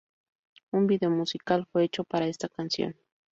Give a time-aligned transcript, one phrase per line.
[0.71, 2.95] Un video musical fue hecho para esta canción.